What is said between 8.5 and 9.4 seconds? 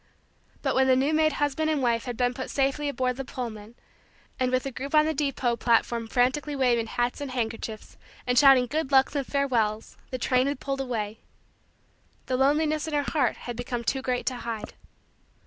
good lucks and